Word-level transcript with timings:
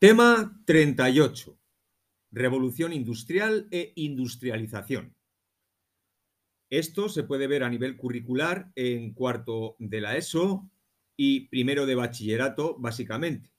Tema 0.00 0.62
38. 0.64 1.58
Revolución 2.30 2.92
industrial 2.92 3.66
e 3.72 3.92
industrialización. 3.96 5.16
Esto 6.70 7.08
se 7.08 7.24
puede 7.24 7.48
ver 7.48 7.64
a 7.64 7.68
nivel 7.68 7.96
curricular 7.96 8.70
en 8.76 9.12
cuarto 9.12 9.74
de 9.80 10.00
la 10.00 10.16
ESO 10.16 10.70
y 11.16 11.48
primero 11.48 11.84
de 11.84 11.96
bachillerato, 11.96 12.76
básicamente, 12.78 13.50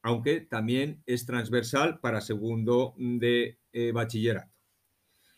aunque 0.00 0.42
también 0.42 1.02
es 1.06 1.26
transversal 1.26 1.98
para 1.98 2.20
segundo 2.20 2.94
de 2.96 3.58
eh, 3.72 3.90
bachillerato. 3.90 4.54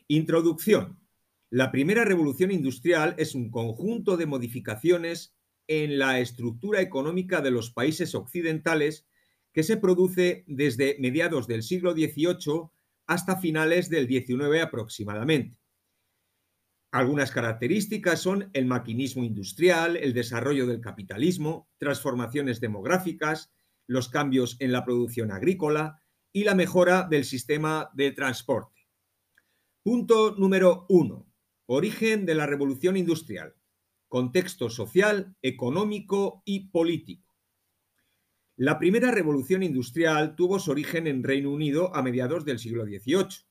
Introducción. 0.07 1.01
La 1.49 1.73
primera 1.73 2.05
revolución 2.05 2.51
industrial 2.51 3.15
es 3.17 3.35
un 3.35 3.51
conjunto 3.51 4.19
de 4.19 4.27
modificaciones 4.27 5.35
en 5.67 5.99
la 5.99 6.21
estructura 6.21 6.83
económica 6.83 7.41
de 7.41 7.53
los 7.53 7.71
países 7.71 8.15
occidentales 8.15 9.07
que 9.53 9.63
se 9.63 9.77
produce 9.77 10.45
desde 10.47 10.97
mediados 10.99 11.47
del 11.47 11.63
siglo 11.63 11.93
XVIII 11.93 12.71
hasta 13.07 13.37
finales 13.37 13.89
del 13.91 14.07
XIX 14.07 14.63
aproximadamente. 14.63 15.59
Algunas 16.93 17.31
características 17.31 18.21
son 18.21 18.51
el 18.53 18.67
maquinismo 18.67 19.23
industrial, 19.23 19.97
el 19.97 20.13
desarrollo 20.13 20.67
del 20.67 20.81
capitalismo, 20.81 21.69
transformaciones 21.79 22.61
demográficas, 22.61 23.53
los 23.87 24.09
cambios 24.09 24.57
en 24.61 24.73
la 24.73 24.85
producción 24.85 25.31
agrícola 25.31 26.01
y 26.33 26.45
la 26.45 26.55
mejora 26.55 27.07
del 27.09 27.25
sistema 27.25 27.91
de 27.95 28.13
transporte. 28.13 28.89
Punto 29.83 30.35
número 30.37 30.87
uno. 30.89 31.27
Origen 31.67 32.27
de 32.27 32.35
la 32.35 32.47
revolución 32.47 32.97
industrial. 32.97 33.55
Contexto 34.09 34.69
social, 34.69 35.37
económico 35.43 36.43
y 36.45 36.71
político. 36.71 37.30
La 38.61 38.79
primera 38.79 39.11
revolución 39.11 39.63
industrial 39.63 40.37
tuvo 40.37 40.59
su 40.59 40.71
origen 40.71 41.07
en 41.07 41.25
Reino 41.25 41.51
Unido 41.51 41.97
a 41.97 42.03
mediados 42.03 42.45
del 42.45 42.59
siglo 42.59 42.85
XVIII 42.85 43.47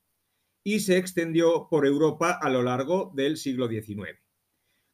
y 0.63 0.81
se 0.81 0.99
extendió 0.99 1.67
por 1.67 1.87
Europa 1.87 2.37
a 2.39 2.47
lo 2.47 2.61
largo 2.61 3.11
del 3.15 3.37
siglo 3.37 3.67
XIX. 3.67 4.19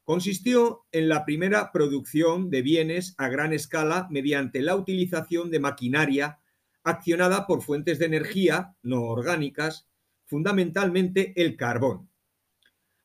Consistió 0.06 0.86
en 0.94 1.10
la 1.10 1.26
primera 1.26 1.74
producción 1.74 2.50
de 2.50 2.62
bienes 2.62 3.14
a 3.18 3.28
gran 3.28 3.52
escala 3.52 4.08
mediante 4.10 4.62
la 4.62 4.78
utilización 4.78 5.52
de 5.52 5.60
maquinaria 5.60 6.40
accionada 6.86 7.46
por 7.46 7.62
fuentes 7.62 8.00
de 8.00 8.06
energía 8.06 8.74
no 8.84 9.02
orgánicas, 9.02 9.90
fundamentalmente 10.28 11.34
el 11.36 11.58
carbón. 11.58 12.10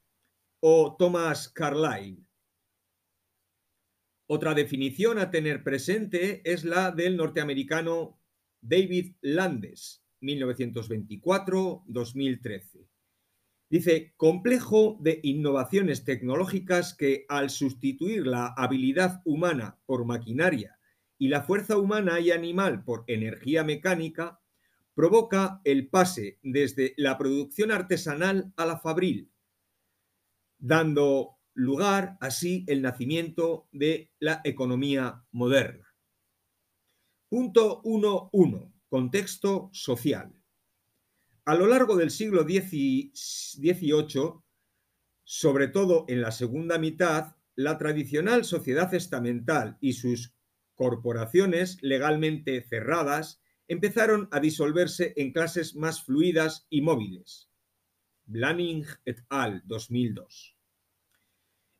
o 0.61 0.97
Thomas 0.97 1.49
Carlyle. 1.49 2.23
Otra 4.29 4.55
definición 4.55 5.19
a 5.19 5.31
tener 5.31 5.65
presente 5.65 6.43
es 6.51 6.65
la 6.65 6.91
del 6.91 7.17
norteamericano 7.17 8.19
David 8.63 9.15
Landes, 9.21 10.03
1924-2013. 10.21 12.89
Dice, 13.69 14.15
complejo 14.19 14.99
de 15.01 15.21
innovaciones 15.23 16.05
tecnológicas 16.05 16.95
que 16.95 17.25
al 17.29 17.51
sustituir 17.51 18.27
la 18.27 18.49
habilidad 18.57 19.21
humana 19.25 19.81
por 19.87 20.05
maquinaria 20.05 20.77
y 21.19 21.29
la 21.29 21.43
fuerza 21.43 21.79
humana 21.79 22.21
y 22.21 22.33
animal 22.33 22.85
por 22.85 23.05
energía 23.07 23.65
mecánica, 23.65 24.42
provoca 24.95 25.61
el 25.65 25.89
pase 25.89 26.39
desde 26.43 26.95
la 26.97 27.19
producción 27.19 27.71
artesanal 27.71 28.53
a 28.57 28.67
la 28.67 28.79
fabril, 28.79 29.31
dando 30.59 31.39
lugar 31.55 32.17
así 32.21 32.65
el 32.69 32.83
nacimiento 32.83 33.69
de 33.73 34.11
la 34.19 34.41
economía 34.45 35.25
moderna. 35.31 35.95
Punto 37.29 37.83
1.1. 37.83 38.73
Contexto 38.89 39.71
social. 39.73 40.35
A 41.45 41.55
lo 41.55 41.67
largo 41.67 41.97
del 41.97 42.11
siglo 42.11 42.43
XVIII, 42.45 43.13
sobre 45.25 45.69
todo 45.69 46.05
en 46.09 46.21
la 46.21 46.31
segunda 46.31 46.79
mitad, 46.79 47.37
la 47.55 47.79
tradicional 47.79 48.45
sociedad 48.45 48.93
estamental 48.95 49.77
y 49.81 49.95
sus 49.95 50.35
corporaciones 50.75 51.79
legalmente 51.83 52.63
cerradas 52.63 53.42
empezaron 53.73 54.29
a 54.33 54.39
disolverse 54.39 55.15
en 55.17 55.33
clases 55.33 55.75
más 55.75 56.05
fluidas 56.05 56.67
y 56.69 56.83
móviles. 56.83 57.49
Blanning 58.27 58.85
et 59.07 59.25
al. 59.31 59.63
2002. 59.65 60.59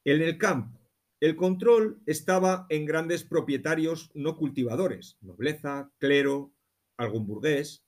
En 0.05 0.23
el 0.23 0.39
campo, 0.39 0.81
el 1.21 1.37
control 1.37 2.03
estaba 2.07 2.67
en 2.71 2.87
grandes 2.87 3.25
propietarios 3.25 4.11
no 4.15 4.39
cultivadores, 4.39 5.19
nobleza, 5.21 5.93
clero, 5.99 6.55
algún 6.97 7.27
burgués. 7.27 7.85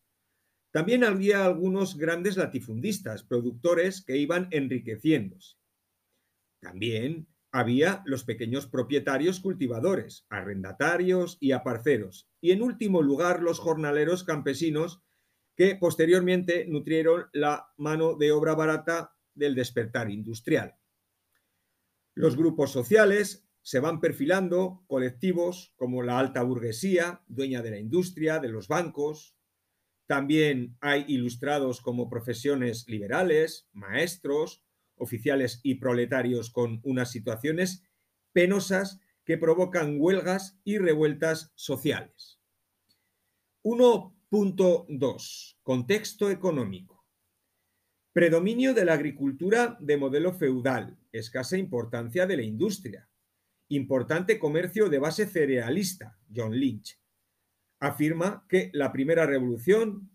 También 0.70 1.03
había 1.03 1.47
algunos 1.47 1.97
grandes 1.97 2.37
latifundistas, 2.37 3.22
productores 3.22 4.04
que 4.04 4.19
iban 4.19 4.48
enriqueciéndose. 4.50 5.56
También 6.60 7.26
había 7.54 8.03
los 8.04 8.25
pequeños 8.25 8.66
propietarios 8.66 9.38
cultivadores, 9.38 10.26
arrendatarios 10.28 11.38
y 11.38 11.53
aparceros, 11.53 12.28
y 12.41 12.50
en 12.50 12.62
último 12.62 13.00
lugar 13.00 13.42
los 13.42 13.60
jornaleros 13.60 14.25
campesinos 14.25 15.04
que 15.54 15.76
posteriormente 15.76 16.66
nutrieron 16.66 17.26
la 17.32 17.69
mano 17.76 18.16
de 18.16 18.32
obra 18.32 18.56
barata 18.56 19.14
del 19.34 19.54
despertar 19.54 20.10
industrial. 20.10 20.75
Los 22.16 22.37
grupos 22.37 22.72
sociales 22.72 23.47
se 23.62 23.78
van 23.78 24.00
perfilando 24.00 24.82
colectivos 24.88 25.75
como 25.76 26.03
la 26.03 26.19
alta 26.19 26.43
burguesía, 26.43 27.22
dueña 27.28 27.62
de 27.62 27.70
la 27.70 27.78
industria, 27.78 28.41
de 28.41 28.48
los 28.48 28.66
bancos. 28.66 29.37
También 30.09 30.76
hay 30.81 31.04
ilustrados 31.06 31.81
como 31.81 32.10
profesiones 32.10 32.88
liberales, 32.88 33.69
maestros, 33.70 34.63
oficiales 34.97 35.60
y 35.62 35.77
proletarios 35.77 36.50
con 36.50 36.81
unas 36.84 37.10
situaciones 37.10 37.82
penosas 38.32 39.00
que 39.25 39.38
provocan 39.38 39.97
huelgas 39.99 40.59
y 40.65 40.78
revueltas 40.78 41.53
sociales. 41.55 42.41
1.2. 43.62 45.56
Contexto 45.62 46.31
económico. 46.31 47.06
Predominio 48.12 48.75
de 48.75 48.84
la 48.84 48.93
agricultura 48.93 49.77
de 49.81 49.97
modelo 49.97 50.34
feudal, 50.34 50.99
escasa 51.11 51.56
importancia 51.56 52.26
de 52.26 52.37
la 52.37 52.43
industria, 52.43 53.09
importante 53.69 54.38
comercio 54.38 54.88
de 54.88 54.99
base 54.99 55.26
cerealista, 55.26 56.19
John 56.34 56.53
Lynch. 56.53 57.00
Afirma 57.81 58.47
que 58.49 58.71
la 58.72 58.93
primera 58.93 59.26
revolución 59.26 60.13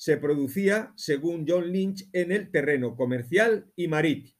se 0.00 0.16
producía, 0.16 0.94
según 0.96 1.44
John 1.46 1.70
Lynch, 1.70 2.08
en 2.14 2.32
el 2.32 2.50
terreno 2.50 2.96
comercial 2.96 3.70
y 3.76 3.86
marítimo. 3.86 4.34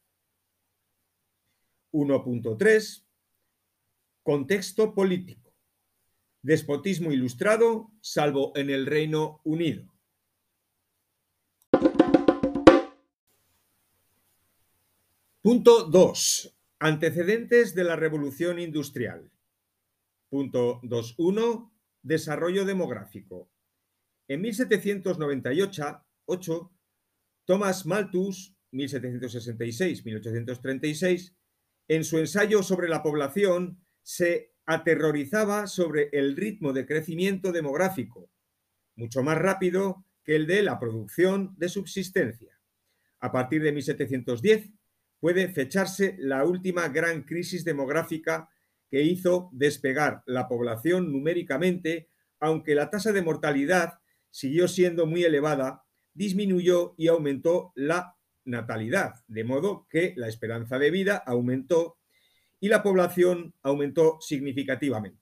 1.3. 1.92 3.04
Contexto 4.22 4.94
político. 4.94 5.54
Despotismo 6.40 7.12
ilustrado, 7.12 7.92
salvo 8.00 8.52
en 8.56 8.70
el 8.70 8.86
Reino 8.86 9.42
Unido. 9.44 9.92
Punto 15.42 15.84
2. 15.84 16.56
Antecedentes 16.78 17.74
de 17.74 17.84
la 17.84 17.96
revolución 17.96 18.58
industrial. 18.60 19.30
Punto 20.30 20.80
2.1. 20.80 21.70
Desarrollo 22.02 22.64
demográfico. 22.64 23.50
En 24.30 24.40
1798, 24.42 26.72
Thomas 27.44 27.84
Malthus, 27.84 28.56
1766-1836, 28.70 31.34
en 31.88 32.04
su 32.04 32.18
ensayo 32.18 32.62
sobre 32.62 32.88
la 32.88 33.02
población, 33.02 33.84
se 34.02 34.54
aterrorizaba 34.66 35.66
sobre 35.66 36.10
el 36.12 36.36
ritmo 36.36 36.72
de 36.72 36.86
crecimiento 36.86 37.50
demográfico, 37.50 38.30
mucho 38.94 39.24
más 39.24 39.36
rápido 39.36 40.06
que 40.22 40.36
el 40.36 40.46
de 40.46 40.62
la 40.62 40.78
producción 40.78 41.56
de 41.58 41.68
subsistencia. 41.68 42.56
A 43.18 43.32
partir 43.32 43.64
de 43.64 43.72
1710 43.72 44.70
puede 45.18 45.48
fecharse 45.48 46.14
la 46.20 46.44
última 46.44 46.86
gran 46.86 47.24
crisis 47.24 47.64
demográfica 47.64 48.48
que 48.88 49.02
hizo 49.02 49.50
despegar 49.52 50.22
la 50.26 50.46
población 50.46 51.10
numéricamente, 51.10 52.08
aunque 52.38 52.76
la 52.76 52.90
tasa 52.90 53.10
de 53.10 53.22
mortalidad 53.22 53.94
siguió 54.30 54.68
siendo 54.68 55.06
muy 55.06 55.24
elevada, 55.24 55.84
disminuyó 56.14 56.94
y 56.96 57.08
aumentó 57.08 57.72
la 57.74 58.16
natalidad, 58.44 59.14
de 59.28 59.44
modo 59.44 59.86
que 59.88 60.14
la 60.16 60.28
esperanza 60.28 60.78
de 60.78 60.90
vida 60.90 61.16
aumentó 61.16 61.98
y 62.58 62.68
la 62.68 62.82
población 62.82 63.54
aumentó 63.62 64.18
significativamente. 64.20 65.18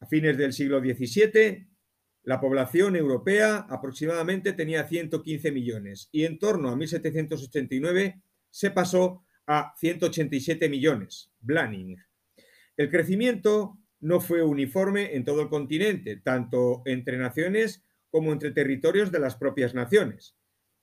A 0.00 0.06
fines 0.06 0.36
del 0.38 0.52
siglo 0.52 0.80
XVII, 0.80 1.68
la 2.22 2.40
población 2.40 2.96
europea 2.96 3.66
aproximadamente 3.68 4.52
tenía 4.52 4.86
115 4.86 5.52
millones 5.52 6.08
y 6.12 6.24
en 6.24 6.38
torno 6.38 6.68
a 6.68 6.76
1789 6.76 8.22
se 8.50 8.70
pasó 8.70 9.24
a 9.46 9.74
187 9.76 10.68
millones, 10.68 11.32
Blanning. 11.40 11.96
El 12.76 12.90
crecimiento 12.90 13.78
no 14.00 14.20
fue 14.20 14.42
uniforme 14.42 15.14
en 15.14 15.24
todo 15.24 15.42
el 15.42 15.48
continente, 15.48 16.16
tanto 16.16 16.82
entre 16.84 17.18
naciones 17.18 17.82
como 18.10 18.32
entre 18.32 18.50
territorios 18.50 19.12
de 19.12 19.20
las 19.20 19.36
propias 19.36 19.74
naciones. 19.74 20.36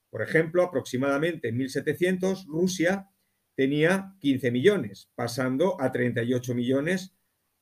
Por 0.09 0.21
ejemplo, 0.21 0.63
aproximadamente 0.63 1.49
en 1.49 1.57
1700 1.57 2.45
Rusia 2.47 3.09
tenía 3.55 4.15
15 4.19 4.51
millones, 4.51 5.11
pasando 5.15 5.79
a 5.81 5.91
38 5.91 6.55
millones 6.55 7.15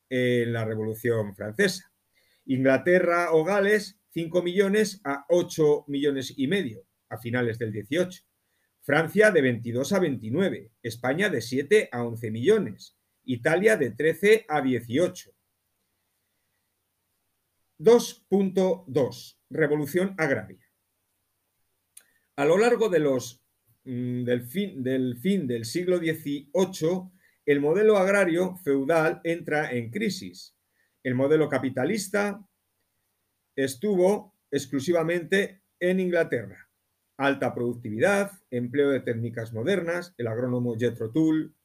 en 0.09 0.53
la 0.53 0.65
Revolución 0.65 1.35
Francesa. 1.35 1.91
Inglaterra 2.45 3.31
o 3.31 3.43
Gales, 3.43 3.99
5 4.11 4.43
millones 4.43 5.01
a 5.03 5.25
8 5.29 5.85
millones 5.87 6.33
y 6.37 6.47
medio 6.47 6.85
a 7.09 7.17
finales 7.17 7.57
del 7.57 7.71
18. 7.71 8.23
Francia 8.81 9.31
de 9.31 9.41
22 9.41 9.93
a 9.93 9.99
29, 9.99 10.71
España 10.83 11.29
de 11.29 11.41
7 11.41 11.89
a 11.91 12.03
11 12.03 12.29
millones, 12.29 12.95
Italia 13.23 13.77
de 13.77 13.91
13 13.91 14.45
a 14.47 14.61
18. 14.61 15.31
2.2. 17.79 19.34
Revolución 19.49 20.15
agraria. 20.17 20.65
A 22.35 22.45
lo 22.45 22.57
largo 22.57 22.89
de 22.89 22.99
los, 22.99 23.43
mm, 23.83 24.23
del, 24.23 24.43
fin, 24.43 24.83
del 24.83 25.17
fin 25.17 25.47
del 25.47 25.65
siglo 25.65 25.97
XVIII, 25.97 27.11
el 27.45 27.59
modelo 27.59 27.97
agrario 27.97 28.57
feudal 28.57 29.21
entra 29.23 29.71
en 29.71 29.91
crisis. 29.91 30.55
El 31.03 31.15
modelo 31.15 31.47
capitalista 31.47 32.45
estuvo 33.55 34.35
exclusivamente 34.51 35.61
en 35.79 35.99
Inglaterra 35.99 36.65
alta 37.17 37.53
productividad, 37.53 38.31
empleo 38.51 38.89
de 38.89 38.99
técnicas 38.99 39.53
modernas, 39.53 40.13
el 40.17 40.27
agrónomo 40.27 40.75
Jethro 40.77 41.11
Tull, 41.11 41.55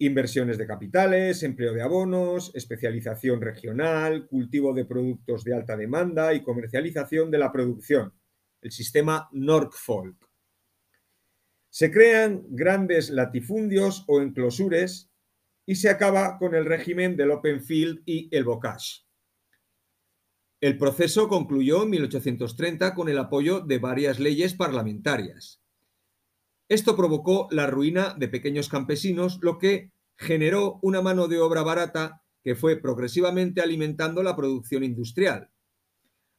inversiones 0.00 0.56
de 0.56 0.66
capitales, 0.66 1.42
empleo 1.42 1.74
de 1.74 1.82
abonos, 1.82 2.50
especialización 2.54 3.40
regional, 3.40 4.26
cultivo 4.26 4.72
de 4.72 4.86
productos 4.86 5.44
de 5.44 5.54
alta 5.54 5.76
demanda 5.76 6.32
y 6.32 6.42
comercialización 6.42 7.30
de 7.30 7.38
la 7.38 7.52
producción, 7.52 8.14
el 8.62 8.72
sistema 8.72 9.28
Norfolk. 9.32 10.16
Se 11.68 11.90
crean 11.92 12.44
grandes 12.48 13.10
latifundios 13.10 14.04
o 14.08 14.22
enclosures 14.22 15.10
y 15.66 15.74
se 15.74 15.90
acaba 15.90 16.38
con 16.38 16.54
el 16.54 16.64
régimen 16.64 17.14
del 17.16 17.30
open 17.30 17.62
field 17.62 18.02
y 18.06 18.34
el 18.34 18.44
bocage. 18.44 19.04
El 20.62 20.78
proceso 20.78 21.28
concluyó 21.28 21.82
en 21.82 21.90
1830 21.90 22.94
con 22.94 23.10
el 23.10 23.18
apoyo 23.18 23.60
de 23.60 23.78
varias 23.78 24.18
leyes 24.18 24.54
parlamentarias. 24.54 25.59
Esto 26.70 26.94
provocó 26.94 27.48
la 27.50 27.66
ruina 27.66 28.14
de 28.16 28.28
pequeños 28.28 28.68
campesinos, 28.68 29.40
lo 29.42 29.58
que 29.58 29.90
generó 30.16 30.78
una 30.82 31.02
mano 31.02 31.26
de 31.26 31.40
obra 31.40 31.64
barata 31.64 32.22
que 32.44 32.54
fue 32.54 32.76
progresivamente 32.76 33.60
alimentando 33.60 34.22
la 34.22 34.36
producción 34.36 34.84
industrial. 34.84 35.50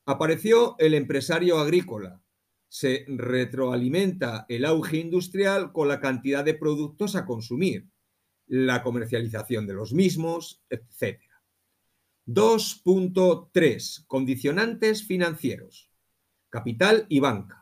Apareció 0.06 0.78
el 0.80 0.94
empresario 0.94 1.60
agrícola. 1.60 2.24
Se 2.70 3.04
retroalimenta 3.10 4.46
el 4.48 4.64
auge 4.64 5.00
industrial 5.00 5.74
con 5.74 5.90
la 5.90 6.00
cantidad 6.00 6.46
de 6.46 6.54
productos 6.54 7.18
a 7.18 7.26
consumir, 7.26 7.90
la 8.48 8.84
comercialización 8.84 9.68
de 9.68 9.74
los 9.74 9.92
mismos, 9.92 10.64
etc. 10.70 11.20
2.3. 12.26 14.06
Condicionantes 14.08 15.06
financieros. 15.06 15.92
Capital 16.50 17.06
y 17.10 17.20
banca. 17.20 17.61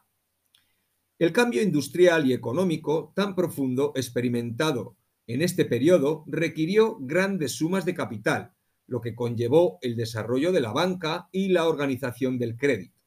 El 1.19 1.33
cambio 1.33 1.61
industrial 1.61 2.25
y 2.25 2.31
económico 2.31 3.11
tan 3.13 3.35
profundo 3.35 3.91
experimentado 3.95 4.95
en 5.27 5.41
este 5.41 5.65
periodo 5.65 6.23
requirió 6.27 6.97
grandes 7.01 7.51
sumas 7.51 7.83
de 7.83 7.93
capital, 7.93 8.53
lo 8.87 9.01
que 9.01 9.15
conllevó 9.15 9.79
el 9.81 9.97
desarrollo 9.97 10.53
de 10.53 10.61
la 10.61 10.71
banca 10.71 11.27
y 11.33 11.49
la 11.49 11.67
organización 11.67 12.39
del 12.39 12.55
crédito. 12.55 12.97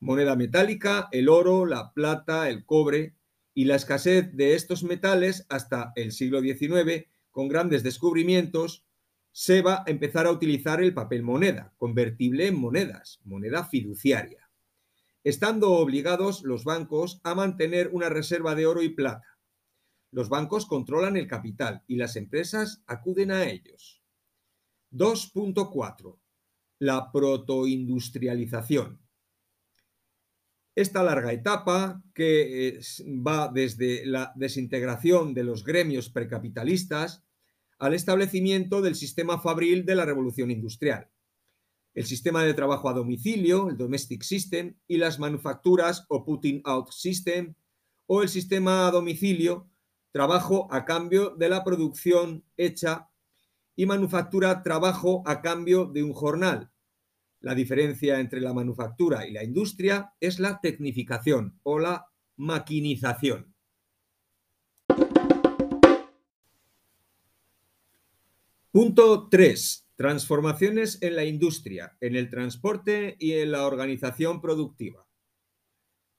Moneda 0.00 0.36
metálica, 0.36 1.08
el 1.12 1.30
oro, 1.30 1.64
la 1.64 1.94
plata, 1.94 2.50
el 2.50 2.66
cobre 2.66 3.14
y 3.54 3.64
la 3.64 3.76
escasez 3.76 4.36
de 4.36 4.54
estos 4.54 4.84
metales 4.84 5.46
hasta 5.48 5.92
el 5.96 6.12
siglo 6.12 6.42
XIX, 6.42 7.06
con 7.30 7.48
grandes 7.48 7.82
descubrimientos, 7.82 8.84
se 9.30 9.62
va 9.62 9.76
a 9.86 9.90
empezar 9.90 10.26
a 10.26 10.30
utilizar 10.30 10.82
el 10.82 10.92
papel 10.92 11.22
moneda, 11.22 11.72
convertible 11.78 12.48
en 12.48 12.60
monedas, 12.60 13.18
moneda 13.24 13.64
fiduciaria, 13.64 14.41
estando 15.24 15.72
obligados 15.72 16.42
los 16.42 16.64
bancos 16.64 17.20
a 17.22 17.34
mantener 17.34 17.90
una 17.92 18.08
reserva 18.08 18.54
de 18.54 18.66
oro 18.66 18.82
y 18.82 18.90
plata. 18.90 19.38
Los 20.10 20.28
bancos 20.28 20.66
controlan 20.66 21.16
el 21.16 21.26
capital 21.26 21.84
y 21.86 21.96
las 21.96 22.16
empresas 22.16 22.82
acuden 22.86 23.30
a 23.30 23.44
ellos. 23.44 24.02
2.4. 24.90 26.18
La 26.80 27.10
protoindustrialización. 27.12 29.00
Esta 30.74 31.02
larga 31.02 31.32
etapa, 31.32 32.02
que 32.14 32.80
va 33.26 33.48
desde 33.48 34.06
la 34.06 34.32
desintegración 34.36 35.34
de 35.34 35.44
los 35.44 35.64
gremios 35.64 36.08
precapitalistas 36.08 37.24
al 37.78 37.94
establecimiento 37.94 38.80
del 38.80 38.94
sistema 38.94 39.38
fabril 39.38 39.84
de 39.84 39.94
la 39.94 40.04
revolución 40.04 40.50
industrial. 40.50 41.11
El 41.94 42.06
sistema 42.06 42.42
de 42.42 42.54
trabajo 42.54 42.88
a 42.88 42.94
domicilio, 42.94 43.68
el 43.68 43.76
domestic 43.76 44.22
system, 44.22 44.76
y 44.88 44.96
las 44.96 45.18
manufacturas 45.18 46.06
o 46.08 46.24
putting 46.24 46.62
out 46.64 46.90
system, 46.90 47.54
o 48.06 48.22
el 48.22 48.28
sistema 48.28 48.86
a 48.86 48.90
domicilio, 48.90 49.70
trabajo 50.10 50.68
a 50.70 50.84
cambio 50.84 51.30
de 51.30 51.48
la 51.48 51.64
producción 51.64 52.44
hecha 52.56 53.10
y 53.76 53.86
manufactura, 53.86 54.62
trabajo 54.62 55.22
a 55.26 55.42
cambio 55.42 55.86
de 55.86 56.02
un 56.02 56.12
jornal. 56.12 56.70
La 57.40 57.54
diferencia 57.54 58.20
entre 58.20 58.40
la 58.40 58.54
manufactura 58.54 59.26
y 59.26 59.32
la 59.32 59.42
industria 59.42 60.14
es 60.20 60.38
la 60.38 60.60
tecnificación 60.60 61.58
o 61.62 61.78
la 61.78 62.06
maquinización. 62.36 63.52
Punto 68.70 69.28
3. 69.28 69.88
Transformaciones 70.02 70.98
en 71.00 71.14
la 71.14 71.24
industria, 71.24 71.96
en 72.00 72.16
el 72.16 72.28
transporte 72.28 73.14
y 73.20 73.34
en 73.34 73.52
la 73.52 73.64
organización 73.64 74.40
productiva. 74.40 75.06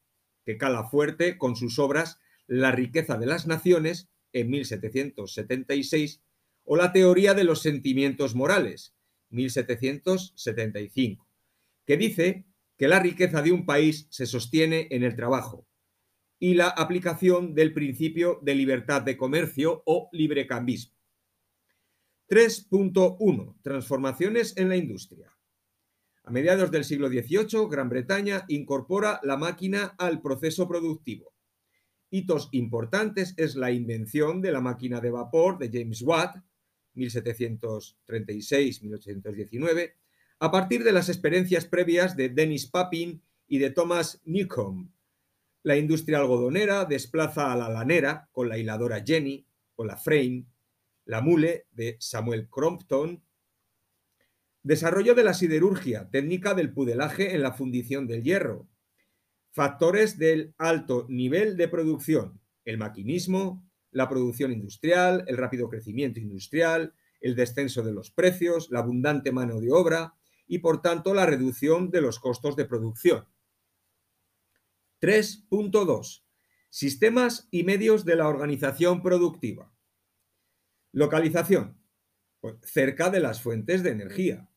que 0.46 0.58
cala 0.58 0.84
fuerte 0.86 1.38
con 1.38 1.56
sus 1.56 1.80
obras 1.80 2.20
La 2.48 2.72
riqueza 2.72 3.18
de 3.18 3.26
las 3.26 3.48
naciones, 3.48 4.10
en 4.34 4.50
1776, 4.50 6.22
o 6.64 6.76
La 6.76 6.92
teoría 6.92 7.34
de 7.34 7.44
los 7.46 7.62
sentimientos 7.62 8.36
morales, 8.36 8.96
1775, 9.30 11.28
que 11.86 11.98
dice 11.98 12.46
que 12.78 12.88
la 12.88 13.00
riqueza 13.00 13.42
de 13.42 13.52
un 13.52 13.66
país 13.66 14.08
se 14.10 14.26
sostiene 14.26 14.88
en 14.92 15.04
el 15.04 15.16
trabajo 15.16 15.68
y 16.40 16.56
la 16.56 16.68
aplicación 16.68 17.54
del 17.56 17.74
principio 17.74 18.40
de 18.42 18.56
libertad 18.56 19.02
de 19.02 19.16
comercio 19.16 19.84
o 19.86 20.10
librecambismo. 20.12 20.93
3.1. 22.34 23.62
Transformaciones 23.62 24.58
en 24.58 24.68
la 24.68 24.76
industria. 24.76 25.32
A 26.24 26.32
mediados 26.32 26.72
del 26.72 26.84
siglo 26.84 27.08
XVIII, 27.08 27.70
Gran 27.70 27.90
Bretaña 27.90 28.46
incorpora 28.48 29.20
la 29.22 29.38
máquina 29.38 29.94
al 30.00 30.20
proceso 30.20 30.68
productivo. 30.68 31.32
hitos 32.10 32.50
importantes 32.52 33.36
es 33.38 33.56
la 33.56 33.70
invención 33.70 34.42
de 34.42 34.52
la 34.52 34.62
máquina 34.62 35.00
de 35.00 35.12
vapor 35.12 35.60
de 35.60 35.70
James 35.72 36.02
Watt, 36.02 36.38
1736-1819, 36.96 39.94
a 40.40 40.50
partir 40.50 40.84
de 40.84 40.92
las 40.92 41.10
experiencias 41.10 41.66
previas 41.66 42.18
de 42.18 42.30
Dennis 42.30 42.66
Papin 42.66 43.22
y 43.48 43.60
de 43.60 43.70
Thomas 43.70 44.24
Newcomb. 44.26 44.90
La 45.62 45.78
industria 45.78 46.18
algodonera 46.18 46.86
desplaza 46.86 47.54
a 47.54 47.56
la 47.56 47.70
lanera 47.70 48.28
con 48.32 48.50
la 48.50 48.58
hiladora 48.58 49.04
Jenny 49.06 49.46
o 49.76 49.86
la 49.86 49.98
frame, 49.98 50.48
la 51.06 51.22
mule 51.22 51.68
de 51.72 51.98
Samuel 52.00 52.50
Crompton, 52.50 53.24
desarrollo 54.64 55.16
de 55.16 55.24
la 55.24 55.34
siderurgia, 55.34 56.10
técnica 56.10 56.54
del 56.54 56.74
pudelaje 56.74 57.36
en 57.36 57.42
la 57.42 57.54
fundición 57.54 58.08
del 58.08 58.24
hierro, 58.24 58.70
factores 59.52 60.18
del 60.18 60.56
alto 60.58 61.06
nivel 61.10 61.58
de 61.58 61.68
producción, 61.68 62.40
el 62.66 62.78
maquinismo, 62.78 63.64
la 63.92 64.10
producción 64.10 64.52
industrial, 64.52 65.24
el 65.28 65.38
rápido 65.38 65.70
crecimiento 65.70 66.20
industrial, 66.20 66.94
el 67.22 67.36
descenso 67.36 67.84
de 67.84 67.94
los 67.94 68.12
precios, 68.12 68.70
la 68.72 68.80
abundante 68.80 69.32
mano 69.32 69.60
de 69.60 69.72
obra 69.72 70.16
y, 70.48 70.60
por 70.60 70.82
tanto, 70.82 71.14
la 71.14 71.26
reducción 71.26 71.92
de 71.92 72.02
los 72.02 72.20
costos 72.20 72.56
de 72.56 72.66
producción. 72.66 73.26
3.2. 75.02 76.24
Sistemas 76.70 77.48
y 77.52 77.64
medios 77.64 78.06
de 78.06 78.16
la 78.16 78.28
organización 78.28 79.02
productiva. 79.02 79.73
Localización. 80.94 81.78
Pues, 82.40 82.56
cerca 82.64 83.10
de 83.10 83.20
las 83.20 83.42
fuentes 83.42 83.84
de 83.84 83.92
energía, 83.92 84.50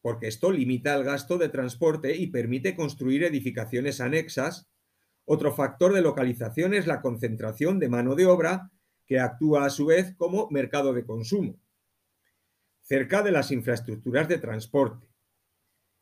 porque 0.00 0.26
esto 0.26 0.50
limita 0.50 0.94
el 0.94 1.04
gasto 1.04 1.36
de 1.36 1.50
transporte 1.50 2.16
y 2.16 2.28
permite 2.28 2.74
construir 2.74 3.24
edificaciones 3.24 4.00
anexas. 4.00 4.70
Otro 5.26 5.54
factor 5.54 5.92
de 5.92 6.00
localización 6.00 6.72
es 6.72 6.86
la 6.86 7.02
concentración 7.02 7.78
de 7.78 7.90
mano 7.90 8.14
de 8.14 8.24
obra, 8.24 8.72
que 9.04 9.20
actúa 9.20 9.66
a 9.66 9.70
su 9.70 9.86
vez 9.86 10.14
como 10.16 10.48
mercado 10.50 10.94
de 10.94 11.04
consumo, 11.04 11.60
cerca 12.80 13.22
de 13.22 13.32
las 13.32 13.50
infraestructuras 13.50 14.26
de 14.26 14.38
transporte. 14.38 15.06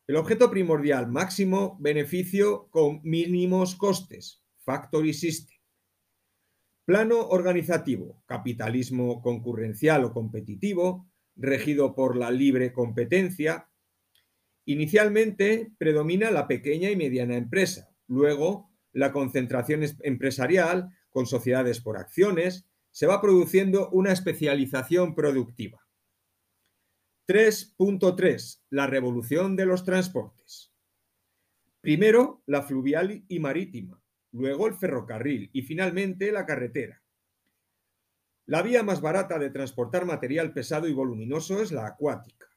El 0.07 0.15
objeto 0.15 0.49
primordial, 0.49 1.11
máximo 1.11 1.77
beneficio 1.81 2.69
con 2.69 3.01
mínimos 3.03 3.75
costes, 3.75 4.41
Factory 4.59 5.13
System. 5.13 5.58
Plano 6.89 7.19
organizativo, 7.19 8.23
capitalismo 8.25 9.21
concurrencial 9.21 10.05
o 10.05 10.11
competitivo, 10.11 11.05
regido 11.35 11.93
por 11.93 12.15
la 12.15 12.31
libre 12.31 12.73
competencia. 12.73 13.69
Inicialmente 14.65 15.71
predomina 15.77 16.31
la 16.31 16.47
pequeña 16.47 16.89
y 16.89 16.95
mediana 16.95 17.37
empresa, 17.37 17.91
luego 18.07 18.71
la 18.91 19.11
concentración 19.11 19.83
empresarial 20.01 20.89
con 21.11 21.27
sociedades 21.27 21.79
por 21.79 21.95
acciones, 21.95 22.65
se 22.89 23.05
va 23.05 23.21
produciendo 23.21 23.91
una 23.91 24.11
especialización 24.11 25.13
productiva. 25.13 25.85
3.3. 27.27 28.63
La 28.71 28.87
revolución 28.87 29.55
de 29.55 29.67
los 29.67 29.83
transportes. 29.83 30.73
Primero, 31.81 32.41
la 32.47 32.63
fluvial 32.63 33.25
y 33.27 33.37
marítima, 33.37 33.98
luego 34.31 34.67
el 34.67 34.75
ferrocarril 34.75 35.49
y 35.53 35.61
finalmente 35.61 36.31
la 36.31 36.45
carretera. 36.45 37.01
La 38.45 38.61
vía 38.61 38.81
más 38.81 39.01
barata 39.01 39.37
de 39.37 39.51
transportar 39.51 40.05
material 40.05 40.53
pesado 40.53 40.87
y 40.87 40.93
voluminoso 40.93 41.61
es 41.61 41.71
la 41.71 41.85
acuática. 41.85 42.47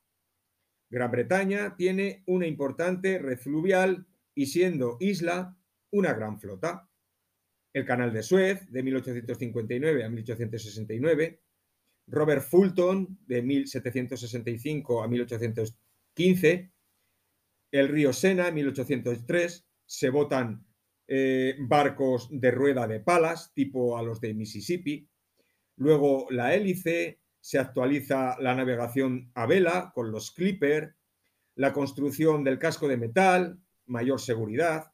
Gran 0.89 1.11
Bretaña 1.11 1.77
tiene 1.77 2.23
una 2.27 2.47
importante 2.47 3.19
red 3.19 3.39
fluvial 3.39 4.07
y 4.35 4.47
siendo 4.47 4.97
isla, 5.01 5.57
una 5.91 6.13
gran 6.15 6.39
flota. 6.39 6.89
El 7.73 7.85
Canal 7.85 8.13
de 8.13 8.23
Suez, 8.23 8.71
de 8.71 8.83
1859 8.83 10.05
a 10.05 10.09
1869, 10.09 11.41
Robert 12.07 12.43
Fulton, 12.43 13.19
de 13.27 13.43
1765 13.43 15.03
a 15.03 15.09
1815, 15.09 16.73
el 17.71 17.89
río 17.89 18.13
Sena, 18.13 18.49
en 18.49 18.55
1803, 18.55 19.67
se 19.87 20.11
botan 20.11 20.67
eh, 21.09 21.57
barcos 21.59 22.29
de 22.31 22.51
rueda 22.51 22.87
de 22.87 23.01
palas, 23.01 23.53
tipo 23.55 23.99
a 23.99 24.03
los 24.03 24.21
de 24.21 24.35
Mississippi. 24.35 25.09
Luego 25.77 26.27
la 26.31 26.55
hélice, 26.55 27.21
se 27.41 27.59
actualiza 27.59 28.37
la 28.41 28.55
navegación 28.55 29.31
a 29.35 29.47
vela 29.47 29.91
con 29.95 30.13
los 30.13 30.31
Clipper, 30.31 30.95
la 31.57 31.73
construcción 31.73 32.45
del 32.45 32.59
casco 32.59 32.87
de 32.87 32.97
metal, 32.97 33.59
mayor 33.87 34.21
seguridad, 34.21 34.93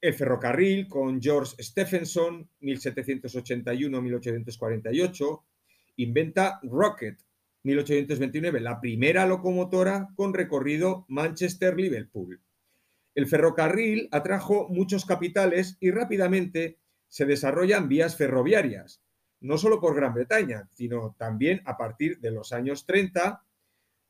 el 0.00 0.14
ferrocarril 0.14 0.88
con 0.88 1.20
George 1.20 1.62
Stephenson, 1.62 2.48
1781-1848, 2.60 5.42
inventa 5.96 6.58
Rocket, 6.62 7.18
1829, 7.64 8.60
la 8.60 8.80
primera 8.80 9.26
locomotora 9.26 10.08
con 10.14 10.32
recorrido 10.32 11.04
Manchester-Liverpool. 11.08 12.40
El 13.16 13.26
ferrocarril 13.26 14.10
atrajo 14.12 14.68
muchos 14.68 15.06
capitales 15.06 15.78
y 15.80 15.90
rápidamente 15.90 16.78
se 17.08 17.24
desarrollan 17.24 17.88
vías 17.88 18.14
ferroviarias, 18.14 19.02
no 19.40 19.56
solo 19.56 19.80
por 19.80 19.96
Gran 19.96 20.12
Bretaña, 20.12 20.68
sino 20.70 21.16
también 21.18 21.62
a 21.64 21.78
partir 21.78 22.20
de 22.20 22.30
los 22.30 22.52
años 22.52 22.84
30 22.84 23.42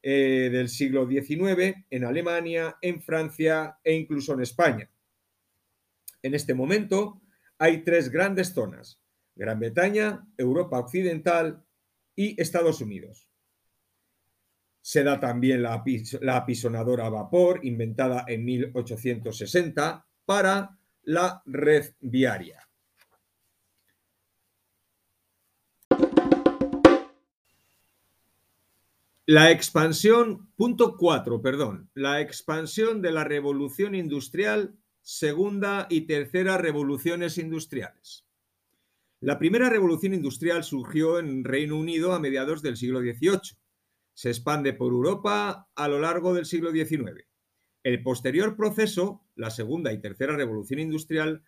eh, 0.03 0.49
del 0.51 0.69
siglo 0.69 1.07
XIX 1.07 1.85
en 1.89 2.05
Alemania, 2.05 2.79
en 2.83 3.01
Francia 3.01 3.79
e 3.85 3.95
incluso 3.95 4.35
en 4.35 4.41
España. 4.41 4.91
En 6.21 6.35
este 6.35 6.55
momento 6.55 7.23
hay 7.59 7.85
tres 7.85 8.11
grandes 8.11 8.55
zonas, 8.55 9.01
Gran 9.37 9.61
Bretaña, 9.61 10.27
Europa 10.37 10.81
Occidental 10.81 11.65
y 12.17 12.41
Estados 12.43 12.81
Unidos. 12.81 13.29
Se 14.87 15.03
da 15.03 15.19
también 15.19 15.63
la, 15.65 15.83
apisonadora 16.37 17.07
a 17.07 17.11
vapor, 17.11 17.59
inventada 17.65 18.25
en 18.29 18.45
1860, 18.45 20.07
para 20.25 20.79
la 21.03 21.43
red 21.45 21.93
viaria. 21.99 22.65
La 29.25 29.51
expansión, 29.51 30.53
punto 30.55 30.97
4, 30.97 31.43
perdón, 31.43 31.91
la 31.95 32.21
expansión 32.21 33.03
de 33.03 33.11
la 33.11 33.25
revolución 33.25 33.97
industrial, 33.97 34.77
segunda 35.03 35.89
y 35.91 36.03
tercera 36.03 36.59
revoluciones 36.59 37.39
industriales. 37.39 38.25
La 39.19 39.37
primera 39.37 39.69
revolución 39.69 40.15
industrial 40.15 40.63
surgió 40.63 41.19
en 41.19 41.43
Reino 41.43 41.77
Unido 41.77 42.13
a 42.13 42.21
mediados 42.21 42.63
del 42.63 42.77
siglo 42.77 43.01
XVIII. 43.01 43.66
Se 44.17 44.31
expande 44.31 44.73
por 44.73 44.93
Europa 44.93 45.69
a 45.75 45.89
lo 45.89 46.01
largo 46.01 46.33
del 46.33 46.47
siglo 46.47 46.73
XIX. 46.73 47.27
El 47.83 48.03
posterior 48.03 48.57
proceso, 48.57 49.27
la 49.35 49.51
segunda 49.51 49.93
y 49.93 50.01
tercera 50.01 50.35
revolución 50.35 50.81
industrial, 50.81 51.45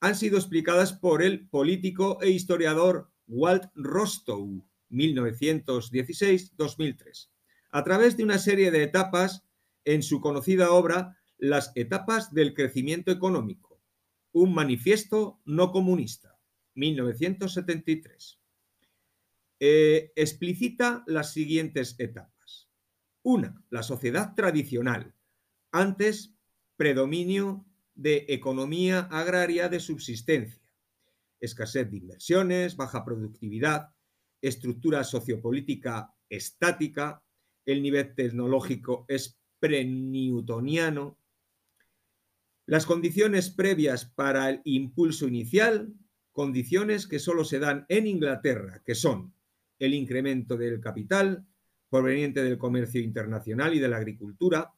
han 0.00 0.14
sido 0.14 0.36
explicadas 0.36 0.92
por 0.92 1.22
el 1.22 1.48
político 1.48 2.18
e 2.20 2.28
historiador 2.28 3.10
Walt 3.26 3.70
Rostow, 3.74 4.62
1916-2003, 4.90 7.30
a 7.70 7.84
través 7.84 8.18
de 8.18 8.24
una 8.24 8.38
serie 8.38 8.70
de 8.70 8.82
etapas 8.82 9.46
en 9.86 10.02
su 10.02 10.20
conocida 10.20 10.72
obra 10.72 11.16
Las 11.38 11.72
etapas 11.74 12.34
del 12.34 12.52
crecimiento 12.52 13.12
económico, 13.12 13.80
un 14.32 14.52
manifiesto 14.52 15.40
no 15.46 15.72
comunista. 15.72 16.38
1973. 16.74 18.39
Eh, 19.62 20.12
explicita 20.16 21.04
las 21.06 21.34
siguientes 21.34 21.94
etapas. 21.98 22.70
Una, 23.22 23.62
la 23.68 23.82
sociedad 23.82 24.34
tradicional. 24.34 25.14
Antes, 25.70 26.34
predominio 26.76 27.66
de 27.94 28.24
economía 28.30 29.00
agraria 29.00 29.68
de 29.68 29.78
subsistencia, 29.78 30.62
escasez 31.40 31.90
de 31.90 31.98
inversiones, 31.98 32.76
baja 32.76 33.04
productividad, 33.04 33.90
estructura 34.40 35.04
sociopolítica 35.04 36.14
estática, 36.30 37.22
el 37.66 37.82
nivel 37.82 38.14
tecnológico 38.14 39.04
es 39.08 39.38
pre-newtoniano, 39.58 41.18
las 42.64 42.86
condiciones 42.86 43.50
previas 43.50 44.06
para 44.06 44.48
el 44.48 44.62
impulso 44.64 45.28
inicial 45.28 45.92
condiciones 46.32 47.06
que 47.06 47.18
solo 47.18 47.44
se 47.44 47.58
dan 47.58 47.84
en 47.90 48.06
Inglaterra, 48.06 48.82
que 48.86 48.94
son 48.94 49.34
el 49.80 49.94
incremento 49.94 50.56
del 50.56 50.80
capital 50.80 51.46
proveniente 51.88 52.44
del 52.44 52.58
comercio 52.58 53.00
internacional 53.00 53.74
y 53.74 53.80
de 53.80 53.88
la 53.88 53.96
agricultura, 53.96 54.74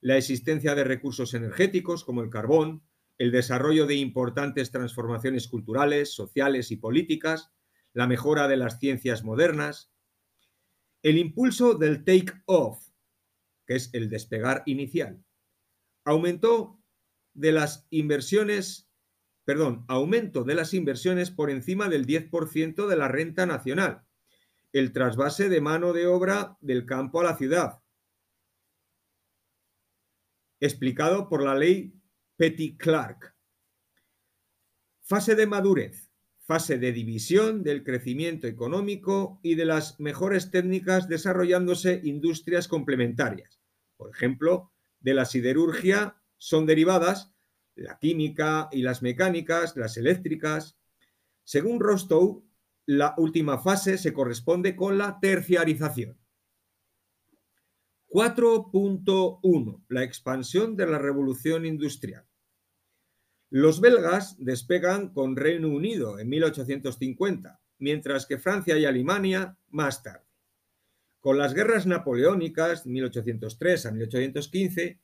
la 0.00 0.16
existencia 0.16 0.74
de 0.76 0.84
recursos 0.84 1.34
energéticos 1.34 2.04
como 2.04 2.22
el 2.22 2.30
carbón, 2.30 2.84
el 3.18 3.32
desarrollo 3.32 3.86
de 3.86 3.96
importantes 3.96 4.70
transformaciones 4.70 5.48
culturales, 5.48 6.14
sociales 6.14 6.70
y 6.70 6.76
políticas, 6.76 7.52
la 7.92 8.06
mejora 8.06 8.48
de 8.48 8.56
las 8.56 8.78
ciencias 8.78 9.24
modernas, 9.24 9.92
el 11.02 11.18
impulso 11.18 11.74
del 11.74 12.04
take-off, 12.04 12.88
que 13.66 13.74
es 13.74 13.90
el 13.92 14.08
despegar 14.08 14.62
inicial, 14.66 15.24
aumentó 16.04 16.80
de 17.34 17.52
las 17.52 17.86
inversiones 17.90 18.91
perdón, 19.44 19.84
aumento 19.88 20.44
de 20.44 20.54
las 20.54 20.74
inversiones 20.74 21.30
por 21.30 21.50
encima 21.50 21.88
del 21.88 22.06
10% 22.06 22.86
de 22.86 22.96
la 22.96 23.08
renta 23.08 23.46
nacional, 23.46 24.04
el 24.72 24.92
trasvase 24.92 25.48
de 25.48 25.60
mano 25.60 25.92
de 25.92 26.06
obra 26.06 26.56
del 26.60 26.86
campo 26.86 27.20
a 27.20 27.24
la 27.24 27.36
ciudad, 27.36 27.80
explicado 30.60 31.28
por 31.28 31.42
la 31.42 31.54
ley 31.54 31.92
Petty-Clark. 32.36 33.34
Fase 35.00 35.34
de 35.34 35.46
madurez, 35.46 36.12
fase 36.38 36.78
de 36.78 36.92
división 36.92 37.62
del 37.62 37.82
crecimiento 37.82 38.46
económico 38.46 39.40
y 39.42 39.56
de 39.56 39.64
las 39.64 39.98
mejores 40.00 40.50
técnicas 40.50 41.08
desarrollándose 41.08 42.00
industrias 42.04 42.68
complementarias. 42.68 43.60
Por 43.96 44.10
ejemplo, 44.10 44.72
de 45.00 45.14
la 45.14 45.24
siderurgia 45.24 46.16
son 46.38 46.66
derivadas 46.66 47.32
la 47.74 47.98
química 47.98 48.68
y 48.72 48.82
las 48.82 49.02
mecánicas, 49.02 49.76
las 49.76 49.96
eléctricas. 49.96 50.76
Según 51.44 51.80
Rostow, 51.80 52.44
la 52.86 53.14
última 53.16 53.58
fase 53.58 53.98
se 53.98 54.12
corresponde 54.12 54.76
con 54.76 54.98
la 54.98 55.18
terciarización. 55.20 56.18
4.1. 58.08 59.84
La 59.88 60.02
expansión 60.02 60.76
de 60.76 60.86
la 60.86 60.98
revolución 60.98 61.64
industrial. 61.64 62.26
Los 63.48 63.80
belgas 63.80 64.36
despegan 64.38 65.10
con 65.12 65.36
Reino 65.36 65.68
Unido 65.68 66.18
en 66.18 66.28
1850, 66.28 67.60
mientras 67.78 68.26
que 68.26 68.38
Francia 68.38 68.76
y 68.78 68.84
Alemania 68.84 69.58
más 69.68 70.02
tarde. 70.02 70.26
Con 71.20 71.38
las 71.38 71.54
guerras 71.54 71.86
napoleónicas, 71.86 72.84
1803 72.84 73.86
a 73.86 73.92
1815, 73.92 75.00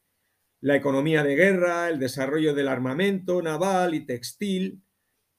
la 0.60 0.76
economía 0.76 1.22
de 1.22 1.36
guerra, 1.36 1.88
el 1.88 1.98
desarrollo 1.98 2.54
del 2.54 2.68
armamento 2.68 3.40
naval 3.42 3.94
y 3.94 4.04
textil, 4.04 4.82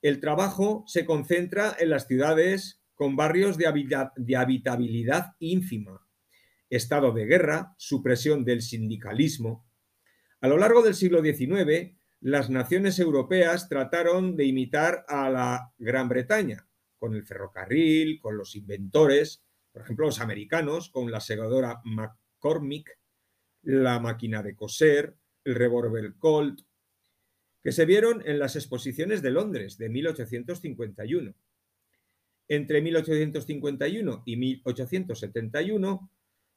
el 0.02 0.20
trabajo 0.20 0.84
se 0.88 1.06
concentra 1.06 1.76
en 1.78 1.90
las 1.90 2.08
ciudades 2.08 2.82
con 2.96 3.16
barrios 3.16 3.58
de, 3.58 3.66
habitabilidad 4.36 5.36
ínfima, 5.40 6.08
estado 6.70 7.12
de 7.12 7.26
guerra, 7.26 7.76
supresión 7.78 8.46
del 8.46 8.62
sindicalismo. 8.62 9.66
A 10.42 10.48
lo 10.48 10.58
largo 10.58 10.82
del 10.82 10.96
siglo 10.96 11.22
XIX, 11.22 11.98
las 12.22 12.50
naciones 12.50 13.00
europeas 13.00 13.68
trataron 13.68 14.36
de 14.36 14.46
imitar 14.46 15.06
a 15.08 15.30
la 15.30 15.74
Gran 15.78 16.08
Bretaña, 16.08 16.68
con 16.98 17.16
el 17.16 17.26
ferrocarril, 17.26 18.20
con 18.20 18.38
los 18.38 18.56
inventores, 18.56 19.44
por 19.72 19.82
ejemplo, 19.82 20.06
los 20.06 20.20
americanos, 20.20 20.90
con 20.90 21.12
la 21.12 21.22
segadora 21.22 21.82
McCormick, 21.86 23.00
la 23.64 24.00
máquina 24.00 24.42
de 24.42 24.56
coser, 24.56 25.16
el 25.44 25.56
revólver 25.56 26.16
Colt, 26.18 26.62
que 27.62 27.72
se 27.72 27.86
vieron 27.86 28.24
en 28.26 28.40
las 28.40 28.56
exposiciones 28.56 29.22
de 29.22 29.32
Londres 29.32 29.78
de 29.78 29.90
1851. 29.90 31.34
Entre 32.48 32.82
1851 32.82 34.24
y 34.26 34.38
1871, 34.38 36.12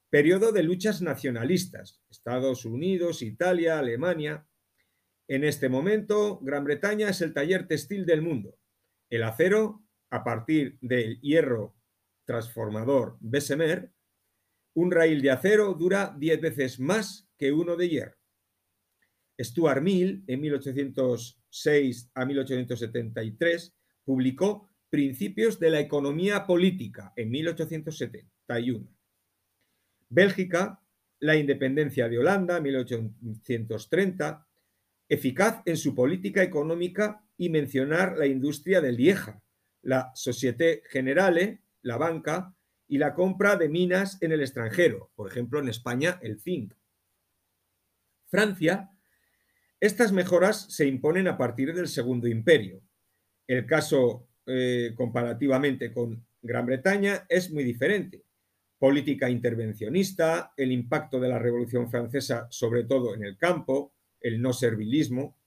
periodo 0.09 0.51
de 0.51 0.63
luchas 0.63 1.01
nacionalistas, 1.01 2.01
Estados 2.09 2.65
Unidos, 2.65 3.21
Italia, 3.21 3.79
Alemania. 3.79 4.47
En 5.27 5.43
este 5.43 5.69
momento, 5.69 6.39
Gran 6.41 6.63
Bretaña 6.63 7.09
es 7.09 7.21
el 7.21 7.33
taller 7.33 7.67
textil 7.67 8.05
del 8.05 8.21
mundo. 8.21 8.57
El 9.09 9.23
acero, 9.23 9.83
a 10.09 10.23
partir 10.23 10.77
del 10.81 11.19
hierro 11.21 11.75
transformador 12.25 13.17
Bessemer, 13.19 13.91
un 14.75 14.91
raíl 14.91 15.21
de 15.21 15.31
acero 15.31 15.73
dura 15.73 16.15
10 16.17 16.41
veces 16.41 16.79
más 16.79 17.27
que 17.37 17.51
uno 17.51 17.75
de 17.75 17.89
hierro. 17.89 18.17
Stuart 19.39 19.81
Mill, 19.81 20.23
en 20.27 20.41
1806 20.41 22.11
a 22.13 22.25
1873, 22.25 23.73
publicó 24.03 24.69
Principios 24.89 25.59
de 25.59 25.71
la 25.71 25.79
Economía 25.79 26.45
Política 26.45 27.13
en 27.15 27.31
1871. 27.31 28.87
Bélgica, 30.09 30.79
la 31.19 31.35
independencia 31.35 32.07
de 32.07 32.19
Holanda, 32.19 32.59
1830, 32.59 34.47
eficaz 35.09 35.63
en 35.65 35.77
su 35.77 35.95
política 35.95 36.43
económica 36.43 37.25
y 37.37 37.49
mencionar 37.49 38.17
la 38.17 38.27
industria 38.27 38.81
del 38.81 38.97
Lieja, 38.97 39.41
la 39.81 40.11
Société 40.13 40.83
Generale, 40.89 41.63
la 41.81 41.97
banca, 41.97 42.55
y 42.87 42.97
la 42.97 43.13
compra 43.13 43.55
de 43.55 43.69
minas 43.69 44.21
en 44.21 44.31
el 44.31 44.41
extranjero, 44.41 45.11
por 45.15 45.29
ejemplo 45.29 45.59
en 45.59 45.69
España 45.69 46.19
el 46.21 46.39
zinc. 46.39 46.73
Francia, 48.27 48.89
estas 49.79 50.11
mejoras 50.11 50.73
se 50.73 50.87
imponen 50.87 51.27
a 51.27 51.37
partir 51.37 51.73
del 51.73 51.87
Segundo 51.87 52.27
Imperio. 52.27 52.81
El 53.45 53.65
caso 53.65 54.29
eh, 54.45 54.93
comparativamente 54.95 55.91
con 55.91 56.25
Gran 56.41 56.65
Bretaña 56.65 57.25
es 57.29 57.51
muy 57.51 57.63
diferente. 57.63 58.23
Política 58.79 59.29
intervencionista, 59.29 60.53
el 60.57 60.71
impacto 60.71 61.19
de 61.19 61.29
la 61.29 61.39
Revolución 61.39 61.89
Francesa 61.89 62.47
sobre 62.49 62.85
todo 62.85 63.13
en 63.13 63.23
el 63.23 63.37
campo, 63.37 63.93
el 64.19 64.41
no 64.41 64.53
servilismo, 64.53 65.37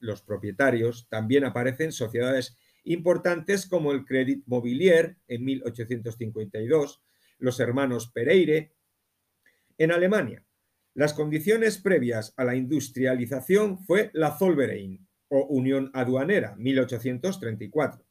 los 0.00 0.22
propietarios, 0.22 1.08
también 1.08 1.44
aparecen 1.44 1.92
sociedades 1.92 2.56
importantes 2.84 3.66
como 3.66 3.92
el 3.92 4.04
Credit 4.04 4.42
Mobilier 4.46 5.16
en 5.28 5.44
1852, 5.44 7.02
los 7.38 7.60
hermanos 7.60 8.10
Pereire. 8.12 8.72
En 9.78 9.92
Alemania, 9.92 10.44
las 10.94 11.14
condiciones 11.14 11.78
previas 11.78 12.34
a 12.36 12.44
la 12.44 12.56
industrialización 12.56 13.78
fue 13.78 14.10
la 14.12 14.36
Zollverein 14.36 15.06
o 15.28 15.46
Unión 15.46 15.90
Aduanera, 15.94 16.56
1834. 16.56 18.04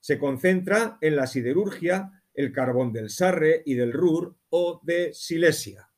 Se 0.00 0.18
concentra 0.18 0.98
en 1.00 1.16
la 1.16 1.26
siderurgia, 1.26 2.22
el 2.34 2.52
carbón 2.52 2.92
del 2.92 3.10
Sarre 3.10 3.62
y 3.64 3.74
del 3.74 3.92
Ruhr 3.92 4.36
o 4.50 4.80
de 4.82 5.12
Silesia. 5.14 5.88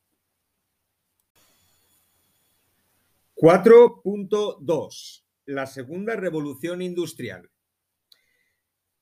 4.2. 3.36 5.24
La 5.46 5.66
segunda 5.66 6.14
revolución 6.14 6.82
industrial. 6.82 7.50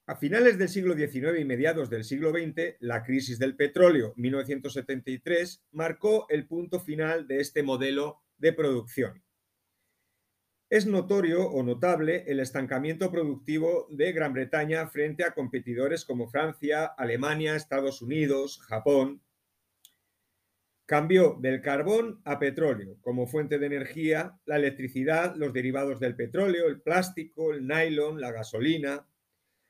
A 0.09 0.16
finales 0.16 0.57
del 0.57 0.71
siglo 0.71 0.94
XIX 0.94 1.38
y 1.38 1.44
mediados 1.44 1.90
del 1.90 2.03
siglo 2.03 2.31
XX, 2.31 2.77
la 2.81 3.03
crisis 3.03 3.38
del 3.38 3.57
petróleo 3.57 4.14
1973 4.16 5.66
marcó 5.73 6.25
el 6.31 6.47
punto 6.47 6.81
final 6.81 7.29
de 7.29 7.40
este 7.40 7.62
modelo 7.62 8.23
de 8.38 8.55
producción. 8.55 9.23
Es 10.71 10.87
notorio 10.87 11.51
o 11.51 11.62
notable 11.62 12.25
el 12.27 12.40
estancamiento 12.40 13.11
productivo 13.11 13.87
de 13.90 14.12
Gran 14.12 14.33
Bretaña 14.33 14.87
frente 14.87 15.25
a 15.25 15.35
competidores 15.35 16.07
como 16.07 16.27
Francia, 16.27 16.87
Alemania, 16.87 17.55
Estados 17.55 18.01
Unidos, 18.01 18.62
Japón. 18.62 19.21
Cambió 20.87 21.37
del 21.38 21.61
carbón 21.61 22.23
a 22.25 22.38
petróleo 22.38 22.97
como 23.03 23.27
fuente 23.27 23.59
de 23.59 23.66
energía, 23.66 24.40
la 24.47 24.57
electricidad, 24.57 25.37
los 25.37 25.53
derivados 25.53 26.01
del 26.01 26.16
petróleo, 26.16 26.66
el 26.66 26.81
plástico, 26.81 27.53
el 27.53 27.66
nylon, 27.66 28.23
la 28.23 28.33
gasolina, 28.33 29.07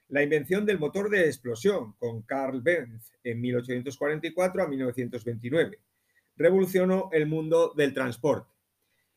la 0.09 0.23
invención 0.23 0.65
del 0.65 0.79
motor 0.79 1.11
de 1.11 1.27
explosión 1.27 1.93
con 1.99 2.23
Carl 2.23 2.63
Benz 2.63 3.13
en 3.23 3.41
1844 3.41 4.63
a 4.63 4.69
1929 4.69 5.79
revolucionó 6.37 7.11
el 7.13 7.27
mundo 7.27 7.75
del 7.77 7.93
transporte. 7.93 8.55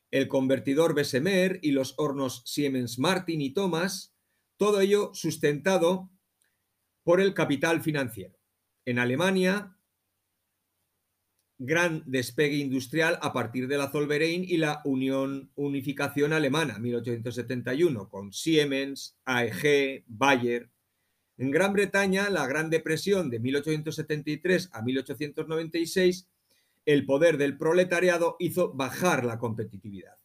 El 0.09 0.27
convertidor 0.27 0.93
Bessemer 0.93 1.59
y 1.61 1.71
los 1.71 1.93
hornos 1.97 2.41
Siemens 2.45 2.99
Martin 2.99 3.39
y 3.41 3.53
Thomas, 3.53 4.13
todo 4.57 4.81
ello 4.81 5.11
sustentado 5.13 6.09
por 7.03 7.21
el 7.21 7.33
capital 7.33 7.81
financiero. 7.81 8.37
En 8.83 8.99
Alemania, 8.99 9.77
gran 11.59 12.03
despegue 12.07 12.57
industrial 12.57 13.19
a 13.21 13.31
partir 13.31 13.67
de 13.67 13.77
la 13.77 13.89
Zollverein 13.89 14.43
y 14.43 14.57
la 14.57 14.81
Unificación 14.83 16.33
Alemana, 16.33 16.79
1871, 16.79 18.09
con 18.09 18.33
Siemens, 18.33 19.15
AEG, 19.25 20.03
Bayer, 20.07 20.70
en 21.41 21.49
Gran 21.49 21.73
Bretaña, 21.73 22.29
la 22.29 22.45
Gran 22.45 22.69
Depresión 22.69 23.31
de 23.31 23.39
1873 23.39 24.69
a 24.73 24.83
1896, 24.83 26.29
el 26.85 27.03
poder 27.03 27.39
del 27.39 27.57
proletariado 27.57 28.35
hizo 28.37 28.71
bajar 28.73 29.25
la 29.25 29.39
competitividad. 29.39 30.19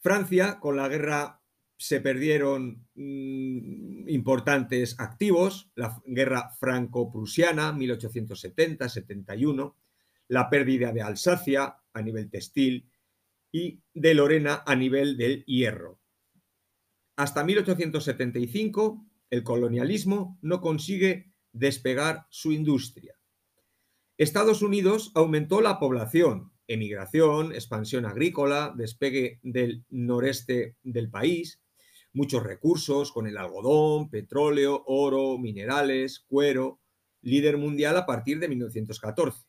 Francia, 0.00 0.58
con 0.58 0.76
la 0.76 0.88
guerra 0.88 1.40
se 1.76 2.00
perdieron 2.00 2.88
mm, 2.96 4.08
importantes 4.08 4.98
activos, 4.98 5.70
la 5.76 6.02
guerra 6.04 6.50
franco-prusiana 6.58 7.72
1870-71, 7.72 9.76
la 10.26 10.50
pérdida 10.50 10.90
de 10.90 11.02
Alsacia 11.02 11.76
a 11.92 12.02
nivel 12.02 12.28
textil 12.28 12.90
y 13.52 13.80
de 13.94 14.14
Lorena 14.14 14.64
a 14.66 14.74
nivel 14.74 15.16
del 15.16 15.44
hierro. 15.44 16.00
Hasta 17.14 17.44
1875, 17.44 19.11
el 19.32 19.44
colonialismo 19.44 20.38
no 20.42 20.60
consigue 20.60 21.32
despegar 21.52 22.26
su 22.28 22.52
industria. 22.52 23.18
Estados 24.18 24.60
Unidos 24.60 25.10
aumentó 25.14 25.62
la 25.62 25.78
población, 25.78 26.52
emigración, 26.66 27.52
expansión 27.52 28.04
agrícola, 28.04 28.74
despegue 28.76 29.40
del 29.42 29.86
noreste 29.88 30.76
del 30.82 31.08
país, 31.08 31.62
muchos 32.12 32.42
recursos 32.42 33.10
con 33.10 33.26
el 33.26 33.38
algodón, 33.38 34.10
petróleo, 34.10 34.84
oro, 34.86 35.38
minerales, 35.38 36.26
cuero, 36.28 36.80
líder 37.22 37.56
mundial 37.56 37.96
a 37.96 38.04
partir 38.04 38.38
de 38.38 38.48
1914. 38.48 39.46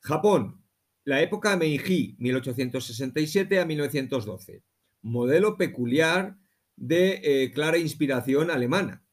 Japón, 0.00 0.62
la 1.04 1.22
época 1.22 1.56
Meiji, 1.56 2.16
1867 2.18 3.60
a 3.60 3.64
1912. 3.64 4.62
Modelo 5.00 5.56
peculiar 5.56 6.36
de 6.78 7.20
eh, 7.22 7.50
clara 7.52 7.78
inspiración 7.78 8.50
alemana. 8.50 9.04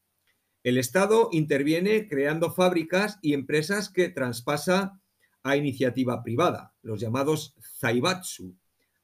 El 0.62 0.78
Estado 0.78 1.28
interviene 1.32 2.08
creando 2.08 2.52
fábricas 2.52 3.18
y 3.22 3.34
empresas 3.34 3.88
que 3.88 4.08
traspasa 4.08 5.00
a 5.42 5.56
iniciativa 5.56 6.22
privada, 6.22 6.74
los 6.82 7.00
llamados 7.00 7.54
zaibatsu, 7.80 8.56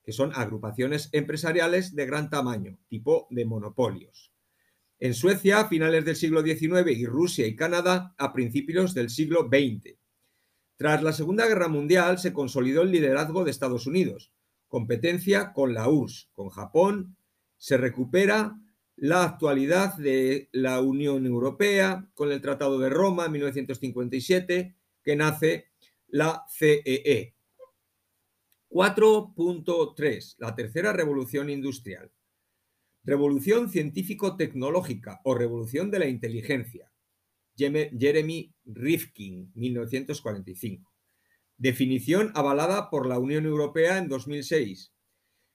que 0.03 0.13
son 0.13 0.33
agrupaciones 0.35 1.09
empresariales 1.13 1.95
de 1.95 2.07
gran 2.07 2.31
tamaño, 2.31 2.79
tipo 2.89 3.29
de 3.31 3.45
monopolios. 3.45 4.33
En 4.99 5.15
Suecia, 5.15 5.61
a 5.61 5.69
finales 5.69 6.05
del 6.05 6.17
siglo 6.17 6.43
XIX, 6.43 6.91
y 6.97 7.07
Rusia 7.07 7.47
y 7.47 7.55
Canadá, 7.55 8.15
a 8.19 8.33
principios 8.33 8.95
del 8.95 9.11
siglo 9.11 9.49
XX. 9.49 9.97
Tras 10.77 11.03
la 11.03 11.13
Segunda 11.13 11.47
Guerra 11.47 11.69
Mundial, 11.69 12.19
se 12.19 12.33
consolidó 12.33 12.83
el 12.83 12.91
liderazgo 12.91 13.45
de 13.45 13.51
Estados 13.53 13.87
Unidos, 13.87 14.33
competencia 14.67 15.53
con 15.53 15.75
la 15.75 15.89
URSS, 15.89 16.31
con 16.35 16.49
Japón, 16.49 17.17
se 17.63 17.77
recupera 17.77 18.59
la 18.97 19.23
actualidad 19.23 19.97
de 19.97 20.49
la 20.51 20.81
Unión 20.81 21.25
Europea 21.27 22.11
con 22.13 22.33
el 22.33 22.41
Tratado 22.41 22.77
de 22.81 22.91
Roma 22.91 23.27
en 23.27 23.33
1957, 23.33 24.75
que 25.05 25.15
nace 25.17 25.69
la 26.09 26.45
CEE, 26.51 27.37
4.3. 28.69 30.35
La 30.39 30.57
tercera 30.57 30.93
revolución 30.93 31.51
industrial. 31.51 32.11
Revolución 33.05 33.71
científico-tecnológica 33.71 35.21
o 35.23 35.37
revolución 35.37 35.93
de 35.93 36.01
la 36.01 36.09
inteligencia. 36.09 36.91
Jeremy 37.57 38.53
Rifkin, 38.65 39.53
1945. 39.55 40.93
Definición 41.59 42.33
avalada 42.35 42.91
por 42.91 43.07
la 43.07 43.21
Unión 43.21 43.47
Europea 43.47 43.99
en 43.99 44.09
2006, 44.09 44.92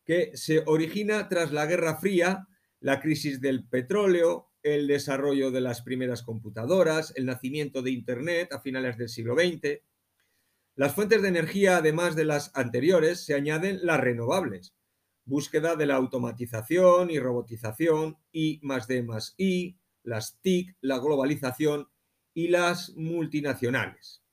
que 0.08 0.32
se 0.38 0.64
origina 0.66 1.28
tras 1.28 1.52
la 1.52 1.66
Guerra 1.66 1.98
Fría, 1.98 2.48
la 2.80 3.02
crisis 3.02 3.42
del 3.42 3.68
petróleo, 3.68 4.54
el 4.64 4.88
desarrollo 4.88 5.52
de 5.52 5.60
las 5.60 5.82
primeras 5.82 6.24
computadoras, 6.24 7.12
el 7.18 7.26
nacimiento 7.26 7.82
de 7.82 7.92
Internet 7.92 8.54
a 8.54 8.62
finales 8.62 8.98
del 8.98 9.10
siglo 9.10 9.36
XX, 9.36 9.82
las 10.76 10.96
fuentes 10.96 11.22
de 11.22 11.28
energía, 11.28 11.78
además 11.78 12.16
de 12.16 12.24
las 12.24 12.56
anteriores, 12.56 13.26
se 13.26 13.34
añaden 13.34 13.80
las 13.84 14.00
renovables. 14.00 14.76
Búsqueda 15.26 15.76
de 15.76 15.88
la 15.88 15.96
automatización 15.96 17.12
y 17.12 17.20
robotización, 17.20 18.18
I 18.32 18.62
más 18.64 18.88
D 18.88 19.04
más 19.04 19.34
I, 19.38 19.78
las 20.04 20.40
TIC, 20.40 20.78
la 20.80 21.00
globalización 21.00 21.90
y 22.34 22.48
las 22.48 22.96
multinacionales. 22.96 24.24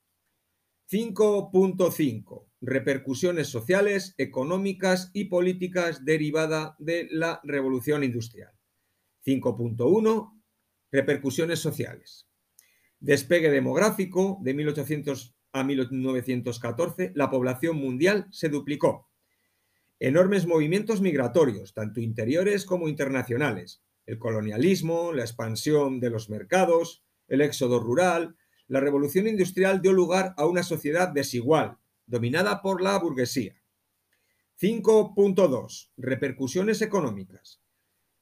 5.5. 0.89 2.47
Repercusiones 2.67 3.49
sociales, 3.49 4.15
económicas 4.17 5.11
y 5.13 5.27
políticas 5.27 6.07
derivada 6.07 6.77
de 6.79 7.07
la 7.11 7.43
revolución 7.45 8.03
industrial. 8.03 8.53
5.1. 9.27 10.43
Repercusiones 10.91 11.59
sociales. 11.59 12.27
Despegue 13.01 13.51
demográfico 13.51 14.39
de 14.41 14.55
1800 14.55 15.37
a 15.53 15.63
1914, 15.63 17.13
la 17.15 17.29
población 17.29 17.77
mundial 17.77 18.29
se 18.31 18.49
duplicó. 18.49 19.11
Enormes 20.01 20.47
movimientos 20.47 21.03
migratorios, 21.03 21.75
tanto 21.75 22.01
interiores 22.01 22.65
como 22.65 22.89
internacionales. 22.89 23.83
El 24.07 24.19
colonialismo, 24.19 25.13
la 25.13 25.23
expansión 25.23 26.01
de 26.01 26.09
los 26.09 26.31
mercados, 26.31 27.05
el 27.29 27.43
éxodo 27.43 27.79
rural. 27.79 28.37
La 28.69 28.81
revolución 28.81 29.27
industrial 29.27 29.83
dio 29.83 29.93
lugar 29.93 30.33
a 30.39 30.47
una 30.47 30.63
sociedad 30.63 31.11
desigual, 31.11 31.77
dominada 32.07 32.63
por 32.63 32.83
la 32.83 32.99
burguesía. 32.99 33.55
5.2. 34.61 35.91
Repercusiones 35.97 36.83
económicas. 36.83 37.65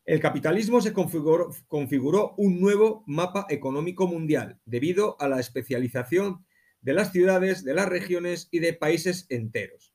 El 0.05 0.19
capitalismo 0.19 0.81
se 0.81 0.93
configuró, 0.93 2.35
un 2.37 2.61
nuevo 2.61 3.05
mapa 3.07 3.47
económico 3.51 4.09
mundial 4.09 4.59
debido 4.65 5.17
a 5.21 5.29
la 5.29 5.39
especialización 5.39 6.45
de 6.81 6.93
las 6.93 7.13
ciudades, 7.13 7.63
de 7.63 7.75
las 7.75 7.89
regiones 7.89 8.49
y 8.51 8.59
de 8.59 8.73
países 8.73 9.27
enteros. 9.29 9.95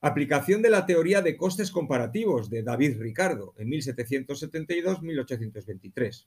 Aplicación 0.00 0.62
de 0.62 0.70
la 0.70 0.84
teoría 0.84 1.22
de 1.22 1.36
costes 1.36 1.70
comparativos 1.70 2.50
de 2.50 2.64
David 2.64 2.96
Ricardo 2.98 3.54
en 3.56 3.68
1772-1823. 3.68 6.26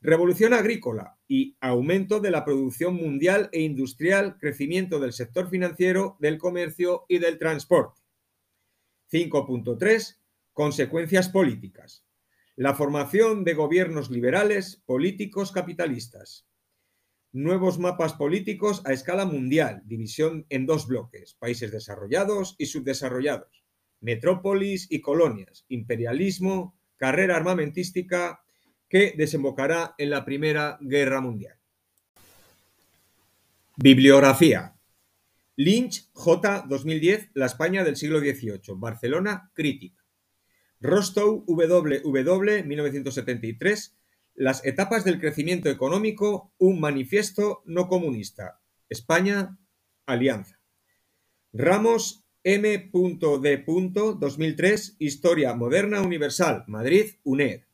Revolución 0.00 0.54
agrícola 0.54 1.18
y 1.28 1.56
aumento 1.60 2.20
de 2.20 2.30
la 2.30 2.44
producción 2.44 2.94
mundial 2.94 3.48
e 3.52 3.60
industrial, 3.60 4.38
crecimiento 4.38 4.98
del 4.98 5.12
sector 5.12 5.50
financiero, 5.50 6.16
del 6.20 6.38
comercio 6.38 7.04
y 7.08 7.18
del 7.18 7.38
transporte. 7.38 8.00
5.3. 9.12 10.18
Consecuencias 10.52 11.28
políticas. 11.28 12.06
La 12.56 12.74
formación 12.74 13.44
de 13.44 13.54
gobiernos 13.54 14.10
liberales, 14.10 14.82
políticos, 14.86 15.52
capitalistas 15.52 16.46
nuevos 17.32 17.78
mapas 17.78 18.14
políticos 18.14 18.82
a 18.84 18.92
escala 18.92 19.24
mundial, 19.24 19.82
división 19.84 20.46
en 20.48 20.66
dos 20.66 20.88
bloques, 20.88 21.34
países 21.34 21.70
desarrollados 21.70 22.56
y 22.58 22.66
subdesarrollados, 22.66 23.64
metrópolis 24.00 24.90
y 24.90 25.00
colonias, 25.00 25.64
imperialismo, 25.68 26.76
carrera 26.96 27.36
armamentística 27.36 28.42
que 28.90 29.14
desembocará 29.16 29.94
en 29.96 30.10
la 30.10 30.24
Primera 30.24 30.76
Guerra 30.82 31.20
Mundial. 31.22 31.56
Bibliografía. 33.76 34.76
Lynch, 35.56 36.10
J. 36.12 36.66
2010, 36.68 37.30
La 37.34 37.46
España 37.46 37.84
del 37.84 37.96
siglo 37.96 38.18
XVIII, 38.18 38.74
Barcelona, 38.76 39.50
Critic. 39.54 39.94
Rostow, 40.80 41.44
W. 41.46 42.02
W. 42.02 42.64
1973, 42.64 43.96
las 44.34 44.64
etapas 44.64 45.04
del 45.04 45.20
crecimiento 45.20 45.68
económico, 45.68 46.52
un 46.58 46.80
manifiesto 46.80 47.62
no 47.66 47.88
comunista. 47.88 48.60
España, 48.88 49.58
Alianza. 50.06 50.60
Ramos 51.52 52.24
M.D. 52.42 52.90
2003, 54.18 54.96
Historia 54.98 55.54
Moderna 55.54 56.00
Universal, 56.00 56.64
Madrid, 56.66 57.12
UNED. 57.22 57.69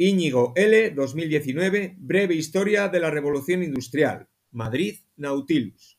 Íñigo 0.00 0.52
L. 0.54 0.92
2019, 0.92 1.96
Breve 1.98 2.36
Historia 2.36 2.86
de 2.88 3.00
la 3.00 3.10
Revolución 3.10 3.64
Industrial, 3.64 4.28
Madrid, 4.52 5.00
Nautilus. 5.16 5.98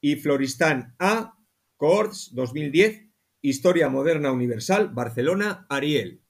Y 0.00 0.14
Floristán 0.16 0.94
A. 1.00 1.36
Corts 1.76 2.30
2010, 2.32 3.08
Historia 3.42 3.88
Moderna 3.88 4.30
Universal, 4.30 4.90
Barcelona, 4.90 5.66
Ariel. 5.68 6.23